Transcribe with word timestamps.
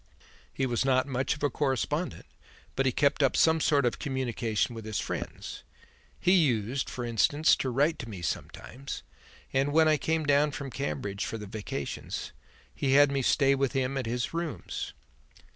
He 0.51 0.65
was 0.65 0.83
not 0.83 1.05
much 1.05 1.35
of 1.35 1.43
a 1.43 1.49
correspondent 1.51 2.25
but 2.75 2.87
he 2.87 2.91
kept 2.91 3.21
up 3.21 3.37
some 3.37 3.59
sort 3.61 3.85
of 3.85 3.99
communication 3.99 4.73
with 4.73 4.83
his 4.83 4.97
friends. 4.99 5.61
He 6.19 6.31
used, 6.31 6.89
for 6.89 7.05
instance, 7.05 7.55
to 7.57 7.69
write 7.69 7.99
to 7.99 8.09
me 8.09 8.23
sometimes, 8.23 9.03
and, 9.53 9.71
when 9.71 9.87
I 9.87 9.97
came 9.97 10.23
down 10.25 10.53
from 10.53 10.71
Cambridge 10.71 11.23
for 11.27 11.37
the 11.37 11.45
vacations, 11.45 12.31
he 12.73 12.93
had 12.93 13.11
me 13.11 13.21
to 13.21 13.29
stay 13.29 13.53
with 13.53 13.73
him 13.73 13.95
at 13.95 14.07
his 14.07 14.33
rooms." 14.33 14.93